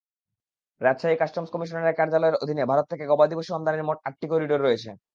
Rajshahi 0.81 1.15
customs 1.19 1.49
কমিশনারের 1.51 1.97
কার্যালয়ের 1.99 2.39
অধীনে 2.43 2.63
ভারত 2.71 2.85
থেকে 2.91 3.03
গবাদিপশু 3.11 3.51
আমদানির 3.53 3.87
মোট 3.87 3.97
আটটি 4.07 4.25
করিডর 4.31 4.59
রয়েছে। 4.61 4.89